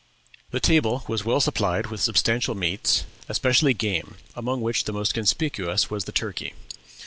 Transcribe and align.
"The 0.49 0.59
table 0.59 1.03
was 1.07 1.25
well 1.25 1.39
supplied 1.39 1.91
with 1.91 2.01
substantial 2.01 2.55
meats, 2.55 3.05
especially 3.29 3.75
game, 3.75 4.15
among 4.35 4.61
which 4.61 4.85
the 4.85 4.93
most 4.93 5.13
conspicuous 5.13 5.91
was 5.91 6.05
the 6.05 6.11
turkey. 6.11 6.55